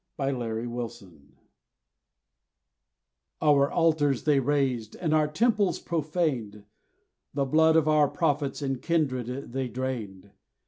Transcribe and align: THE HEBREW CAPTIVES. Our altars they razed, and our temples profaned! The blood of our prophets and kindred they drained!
THE 0.17 0.25
HEBREW 0.33 0.67
CAPTIVES. 0.67 1.23
Our 3.39 3.69
altars 3.71 4.23
they 4.23 4.39
razed, 4.39 4.95
and 4.95 5.13
our 5.13 5.27
temples 5.27 5.77
profaned! 5.77 6.63
The 7.35 7.45
blood 7.45 7.75
of 7.75 7.87
our 7.87 8.07
prophets 8.07 8.63
and 8.63 8.81
kindred 8.81 9.51
they 9.53 9.67
drained! 9.67 10.31